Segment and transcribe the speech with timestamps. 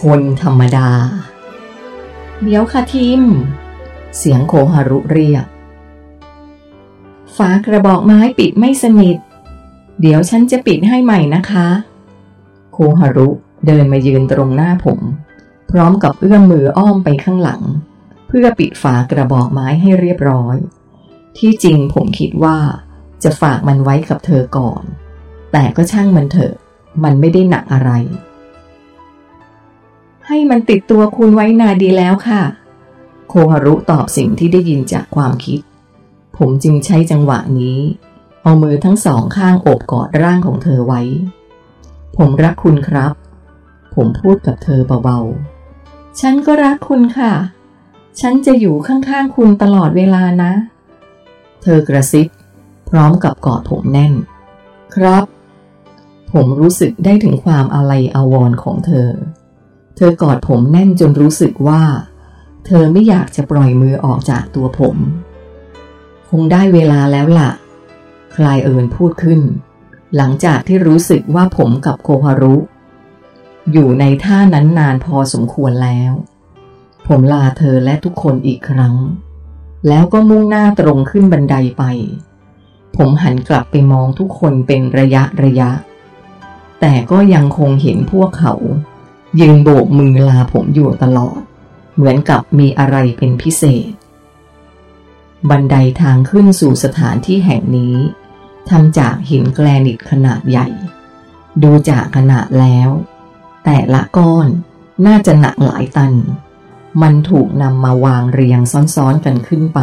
[0.00, 0.88] คนธรรมดา
[2.42, 3.22] เดี๋ยวค่ะทิม
[4.18, 5.46] เสียงโคฮารุเรียก
[7.36, 9.16] ฝากระบอกไม้ปิดไม่สนิท
[10.00, 11.66] เดี๋ยวฉันจะปิดให้ใหม่นะคะ
[12.72, 13.28] โคฮารุ
[13.66, 15.00] เดินมายืนตรงหน้าผม
[15.70, 17.62] พร้อมกับเอื้อมมืออ้อมไปข้างหลัง
[18.28, 20.56] เพื่อปิดฝากระบอกไม้ให้เรียบร้อย
[21.38, 22.58] ที่จริงผมคิดว่า
[23.22, 24.82] จะฝากมันไว้กับเธอก่อน
[25.52, 26.54] แต่ก็ช่างมันเถอะ
[27.04, 27.92] มันไม่ได้หนักอะไร
[30.28, 32.42] ให้มันติดตัวคุณไว้นาดีแล้วค่ะ
[33.28, 35.60] โคฮารุตอบสิ่งที่ได้ยินจากความคิด
[36.36, 37.78] ผมจึงใช้จังหวะนี้
[38.42, 41.02] เอามือทั้งสองข้างโอบกอดร่างของเธอไว้
[42.16, 43.12] ผมรักคุณครับ
[43.94, 47.32] ผมพูดกับเธอเบาๆ ฉันก็รักคุณค่ะ
[48.20, 50.52] ฉันจะอยู่ข้างๆคุณตลอดเวลานะ
[51.62, 52.26] เธอกระซิบ
[52.88, 54.12] พร้อมกับกอดผมแน่น
[54.94, 55.24] ครับ
[56.32, 59.08] ผมรู้สึกได้ถึงความอาลัยอาวรณ์ของเธอ
[60.00, 61.82] เธอกอดผมแน่นจนรู้สึกว่า
[62.66, 64.96] เธอไม่อยากจะปล่อยมือออกจากตัวผม
[66.28, 67.50] คงได้เวลาแล้วล่ะ
[68.36, 69.40] คลายเอิญพูดขึ้น
[70.16, 72.56] หลังจากที่รู้สึกว่าผมกับโคฮารุ
[73.72, 76.12] อยู่ในท่านั้นนานพอสมควรแล้ว
[77.06, 78.94] ผมลาเธอและทุกคนอีกครั้ง
[79.88, 81.84] แล้วก็มุ่งหน้าตรงขึ้นบันไดไป
[82.96, 85.70] ผมหันกลับไปมองทุกคนเป็นระยะระยะ
[86.80, 88.54] แต่ก็ยังคงเห็นพวกเขา
[89.40, 91.40] ยืนโบกมือลาผมอยู่ตลอด
[91.94, 93.90] เหมือนกับมีอะไรเป็นพิเศษ
[95.50, 97.96] บันไดทางขึ้นสู่สถานที่แห่งนี้
[98.70, 100.68] ทำจากหินแกรนิตขนาดใหญ่
[101.62, 102.88] ดูจากขนาดแล้ว
[103.64, 104.46] แต่ละก้อน
[105.06, 106.14] น่าจะหนักหลายตัน
[107.02, 108.60] มันถูกนำมาวางเรียง
[108.94, 109.80] ซ้อนๆกันขึ้นไป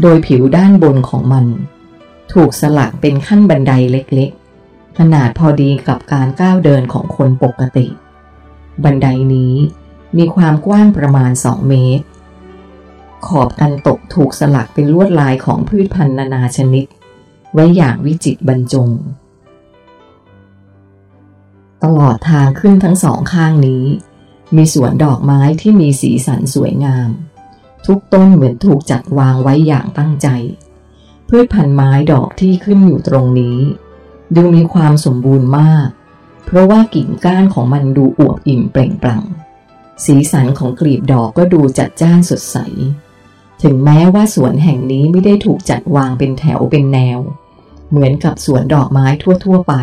[0.00, 1.46] โดยผิวด้านบนของมัน
[2.32, 7.86] ถูกสลักเป็นขั้นบันไดเล็กๆ ขนาดพอดีกับการก้าวเดินของคนปกติ
[8.84, 9.54] บันไดนี้
[10.18, 12.04] มีความกว้างประมาณ 2 เมตร
[13.26, 16.84] ขอบกันตกถูกสลักเป็นลวดลายของพืชพันธุ์นานาชนิด
[17.54, 18.90] ไว้อย่างวิจิตรบรรจง
[21.84, 23.84] ตลอดทางขึ้นทั้งสองข้างนี้
[24.56, 27.10] มีสวนดอกไม้ที่มีสีสันสวยงาม
[27.86, 30.28] ทุกต้นเหมือนถูกจัดวางไว้อย่างตั้งใจ
[31.28, 33.58] พืชพันธุ์ไม้ดอกที่ขึ้นอยู่ตรงนี้
[34.36, 35.88] ดูมีความสมบูรณ์มาก
[36.44, 39.24] เพราะว่ากิ่งก้านของมันดูอวบอิ่มเปล่งปลั่ง
[40.04, 42.56] สีสันของกลีบดอกก็ดูจัดจ้านสดใส
[43.62, 47.18] ถึงแม้ว่าสวนแห่งนี้ไม่ได้ถูกจัดวางเป็นแถวเป็นแนว
[47.90, 49.06] เหมือนกับสวนดอกไม้
[49.44, 49.74] ทั่วๆไป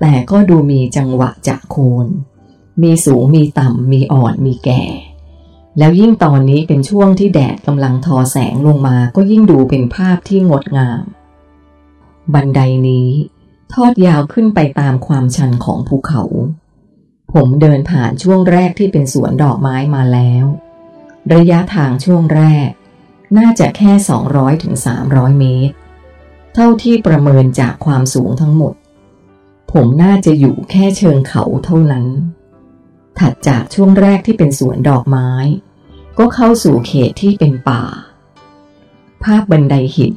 [0.00, 2.06] แต่ก็ดูมีจังหวะจะโคน
[2.82, 4.82] มีสูงมีต่ำ มีอ่อนมีแก่
[5.78, 11.02] แล้วยิ่งตอนนี้เป็นช่วงที่แดดกำลังทอแสงลงมาก็ยิ่งดูเป็นภาพที่งดงาม
[12.34, 13.08] บันไดนี้
[13.72, 16.22] ทอดยาวขึ้นไปตามความชันของภูเขา
[17.32, 20.44] ผมเดินผ่านช่วงแรกที่เป็นสวนดอกไม้มาแล้ว
[21.34, 22.70] ระยะทางช่วงแรก
[23.38, 23.92] น่าจะแค่
[24.28, 24.74] 200-300ถึง
[25.08, 25.74] 300 เมตร
[26.54, 28.74] เท่าที่ประเมินจากความสูงทั้งหมด
[29.72, 32.06] ผมน่าจะอยู่แค่เชิงเขาเท่านั้น
[33.18, 35.30] ถัดจากช่วงแรกที่เป็นสวนดอกไม้
[36.18, 37.84] ก็เข้าสู่เขตที่เป็นป่า
[39.22, 40.16] ภาพบันไดหิน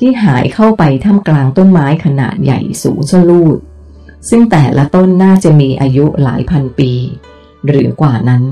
[0.00, 3.58] ที่หายเข้าไปท่ามกลางต้นไม้ขนาดใหญ่สูงชะลูด
[4.28, 6.92] ซึ่งแต่ละต้นน่าจะมีอายุหลายพันปี
[7.66, 8.44] หรือกว่านั้น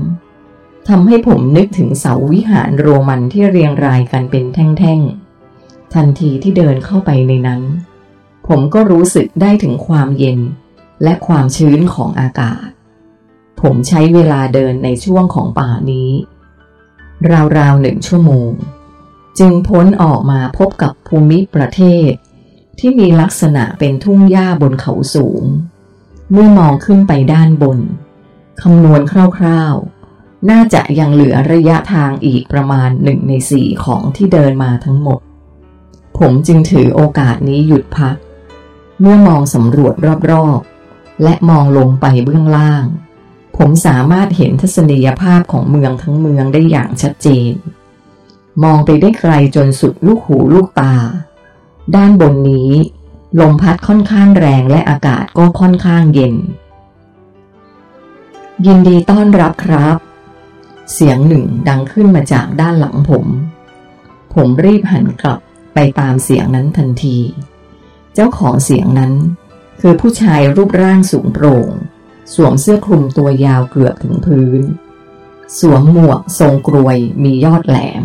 [0.89, 7.61] ทำให้ผมนึกถึงเสาวิหารโรมันที่เรียงรายกันเป็นแท่งๆ ทันทีที่เดินเข้าไปในนั้น
[8.47, 10.39] ผมก็รู้สึกได้ถึงความเย็น
[11.03, 12.67] และความชื้นของอากาศ
[13.61, 16.09] ผมใช้เวลาเดินในช่วงของป่านี้
[17.57, 18.51] ราวๆหนึ่งชั่วโมง
[19.39, 22.11] จึงพ้นออกมาพบกับภูมิประเทศ
[22.79, 25.43] ที่มีลักษณะเป็นทุ่งหญ้าบนเขาสูง
[26.31, 27.79] เมื่อมองขึ้นไปด้านบน
[28.61, 29.01] คำนวณ
[29.37, 35.19] คร่าวๆ น่าจะยังเหลือระยะทางอีกประมาณหนึ่งในสี่ของที่เดินมาทั้งหมด
[36.17, 38.15] ผมจึงถือโอกาสนี้หยุดพัก
[39.01, 39.93] เมื่อมองสำรวจ
[40.31, 42.85] รอบๆ และมองลงไปเบื้องล่าง
[43.57, 47.53] ผมสามารถเห็นทัศนียภาพของเมืองทั้งเมืองได้อย่างชัดเจน
[48.63, 50.93] มองไปได้ไกลจนสุดลูกหูลูกตา
[51.95, 52.71] ด้านบนนี้
[53.39, 56.35] ลมพัดค่อนข้างแรงและอากาศก็ค่อนข้างเย็น
[58.65, 59.97] ยินดีต้อนรับครับ
[60.93, 63.25] เสียงหนึ่งดังขึ้นมาจากด้านหลังผม
[64.33, 65.39] ผมรีบหันกลับ
[65.73, 67.17] ไปตามเสียงนั้นทันที
[68.13, 69.13] เจ้าของเสียงนั้น
[69.81, 71.69] คือผู้ชายรูปร่างสูงโปร่ง
[72.33, 74.61] สวมเสื้อคลุมตัวยาวเกือบถึงพื้น
[75.59, 78.03] สวมหมวกทรงกรวยมียอดแหลม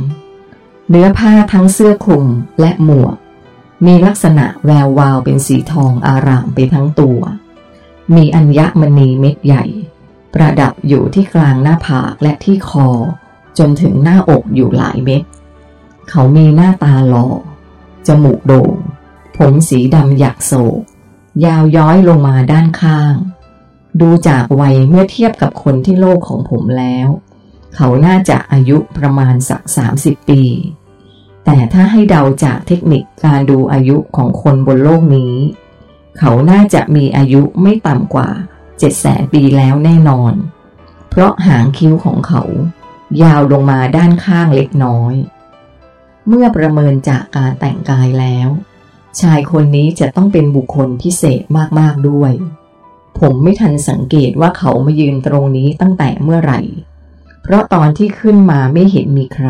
[0.90, 2.26] เนื้อผ้าทั้งเสื้อคลุม
[2.60, 3.16] และหมวก
[3.86, 7.20] มีลักษณะแวววาวเป็นสีทองอารามไปทั้งตัว
[8.14, 9.64] มีอัญมณีเม็ดใหญ่
[10.34, 12.88] ประดับอยู่ที่กลางหน้าผากและที่คอ
[13.58, 15.22] จนถึงหน้าอกอยู่หลายเม็ด
[16.10, 17.26] เขามีหน้าตาหล่อ
[18.06, 18.74] จมูกโด่ง
[19.38, 20.80] ผมสีดำหยักโศก
[21.44, 23.14] ยาวย้อยลงมาด้านข้าง
[24.00, 27.08] ดูจากวัยเมื่อเทียบกับคนที่โลกของผมแล้ว
[27.76, 30.42] เขาน่าจะอายุประมาณสักสามสิบปี
[31.44, 35.34] แต่ถ้าให้เดาจากเทคนิคการดูอายุของคนบนโลกนี้
[36.18, 38.28] เขาน่าจะมีอายุไม่ต่ำกว่า
[38.78, 40.32] เจ็ดแสนปีแล้วแน่นอน
[41.10, 42.42] เพราะหางคิ้วของเขา
[43.22, 45.14] ยาวลงมาด้านข้างเล็กน้อย
[46.28, 48.48] เมื่อประเมินจากการแต่งกายแล้ว
[49.20, 51.42] ชายคนนี้จะต้องเป็นบุคคลพิเศษ
[51.78, 52.32] มาก ๆ ด้วย
[53.20, 56.60] ผมไม่ทันสังเกตว่าเขามายืนตรงนี้ตั้งแต่เมื่อไหร่
[57.46, 59.48] เพราะตอนที่ขึ้นมาไม่เห็นมีใคร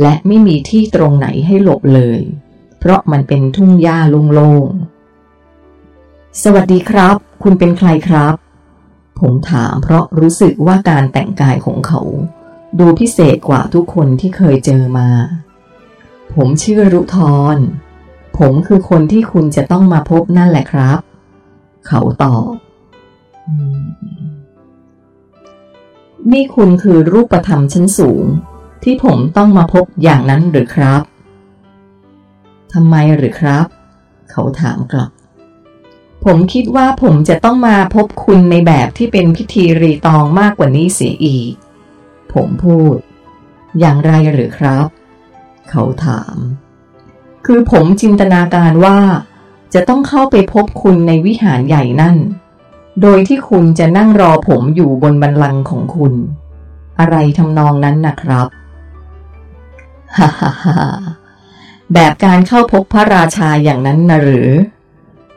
[0.00, 2.20] และไม่มีที่ตรงไหนให้หลบเลย
[2.78, 3.98] เพราะมันเป็นทุ่งหญ้า
[4.34, 8.34] โล่งๆ สวัสดีครับ คุณเป็นใครครับ
[9.20, 12.00] ผมถามเพราะรู้สึกว่าการแต่งกายของเขา
[12.78, 15.08] ดูพิเศษกว่าทุกคนที่เคยเจอมา
[16.34, 17.16] ผมชื่อรุท
[17.54, 17.56] ร
[18.38, 20.98] ผมคือคนที่คุณจะต้องมาพบนั่นแหละครับ
[21.86, 22.52] เขาตอบ
[26.30, 28.24] นี่คุณคือรูปธรรมชั้นสูง
[28.82, 31.02] ที่ผมต้องมาพบอย่างนั้นหรือครับ
[32.72, 33.66] ทำไมหรือครับ
[34.30, 35.10] เขาถามกลับ
[36.24, 41.52] ผมคิดว่าผมจะต้องมาพบคุณในแบบที่เป็นพิธีรีตองมากกว่านี้เสียอีก
[42.32, 42.96] ผมพูด
[43.80, 44.86] อย่างไรหรือครับ
[45.70, 46.36] เขาถาม
[47.46, 48.98] คือผมจินตนาการว่า
[49.74, 52.16] จะต้องเข้าไปพบคุณในวิหารใหญ่นั่น
[53.00, 56.14] โดยที่คุณจะนั่งรอผมอยู่บนบันลังของคุณ
[57.00, 58.48] อะไรทำนองนั้นนะครับ
[60.16, 60.76] ฮ่าฮ่าฮ่า
[61.92, 64.50] แบบการเข้าพบพระราชาอย่างนั้นนะหรือ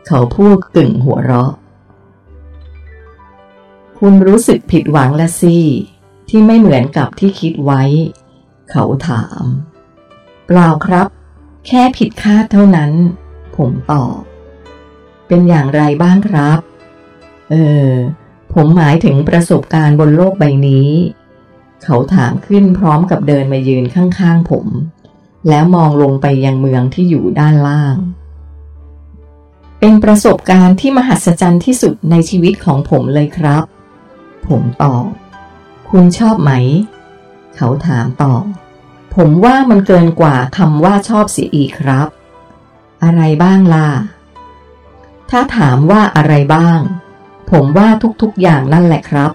[0.07, 1.51] เขาพูดกึ่งหัวเราะ
[3.99, 5.57] คุณรู้สึกผิดหวังละสิ
[6.29, 7.83] ที่ไม่เหมือนกับที่คิดไว้
[8.71, 9.43] เขาถาม
[10.47, 11.07] เปล่าครับ
[11.67, 12.91] แค่ผิดคาดเท่านั้น
[13.55, 14.19] ผมตอบ
[15.27, 16.59] เป็นอย่างไรบ้างครับ
[17.49, 17.55] เอ
[17.89, 17.91] อ
[18.53, 20.89] ผมหมายถึงประสบการณ์บนโลกใบนี้
[21.83, 24.67] เขาถามขึ้นพร้อมกับเดินมายืนข้างๆผม
[25.49, 27.95] แล้วมองลงไปยังเมืองที่อยู่ด้านล่าง
[29.79, 33.63] เป็นประสบการณ์ที่มหัศจรรย์ที่สุดในชีวิตของผมเลยครับ
[34.47, 35.05] ผมตอบ
[35.89, 36.51] คุณชอบไหม
[37.55, 38.33] เขาถามต่อ
[39.15, 42.07] ผมว่ามันเกินกว่าคำว่าชอบเสียอีกครับ
[43.03, 43.89] อะไรบ้างล่ะ
[45.29, 46.79] ถ้าถามว่าอะไรบ้าง
[47.51, 47.87] ผมว่า
[48.21, 49.31] ทุกๆอย่างนั่นแหละครับ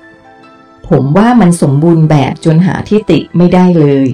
[0.88, 4.06] ผมว่ามันสมบูรณ์แบบจนหาที่ติไม่ได้เลย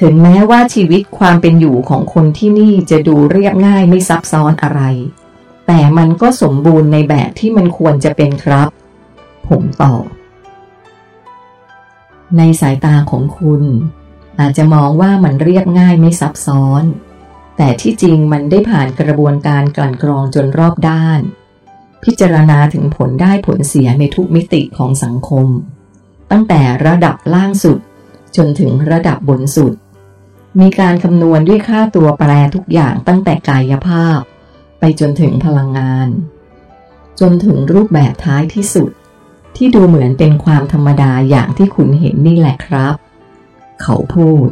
[0.00, 4.82] ถึงแม้ว่าชีวิตความเป็นอยู่ของคนที่นี่จะดูเรียบง่ายไม่ซับซ้อนอะไร
[5.66, 8.68] แต่มันก็สมบูรณ์ในแบบที่มันควรจะเป็นครับ
[9.48, 10.04] ผมตอบ
[12.36, 13.62] ในสายตาของคุณ
[14.40, 16.84] อาจจะมองว่ามันเรียบง่ายไม่ซับซ้อน
[17.56, 21.20] แต่ที่จริงมันได้ผ่านกระบวนการกลั่นกรองจนรอบด้าน
[22.04, 25.46] พิจารณาถึงผลได้ผลเสียในทุกมิติของสังคม
[26.30, 27.78] ตั้งแต่ระดับล่างสุด
[28.36, 29.74] จนถึงระดับบนสุด
[30.60, 34.20] มีการคำนวณด้วยค่าตัวแปรทุกอย่างตั้งแต่กายภาพ
[34.78, 36.08] ไปจนถึงพลังงาน
[37.20, 38.90] จนถึงรูปแบบท้ายที่สุด
[39.56, 42.94] ที่ดูเหมือนเป็นความธรรมดาอย่างที่คุณเห็นนี่แหละครับ
[43.82, 44.48] เขาพูด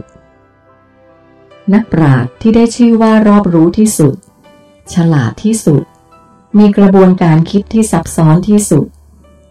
[1.75, 4.14] นักปราชญ์ที่ได้ชื่อว่ารอบรู้ที่สุด
[4.95, 5.83] ฉลาดที่สุด
[6.59, 8.87] มีกระบวนการคิดที่ซับซ้อนที่สุด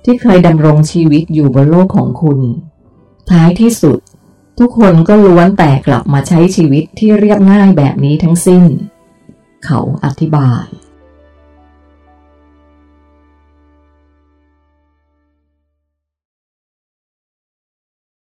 [0.04, 2.39] ที่เคยดำรงชีวิตอยู่บนโลกของคุณ
[3.30, 3.98] ท้ายที่สุด
[4.60, 8.63] ทุกคนก็ล้วนแต่กลับมาใช้ชีวิตที่เรียบง่ายแบบนี้ทั้งสิ้น
[9.66, 10.66] เขาอธิบาย